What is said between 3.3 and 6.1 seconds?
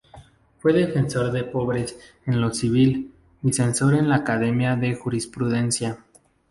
y Censor en la Academia de Jurisprudencia.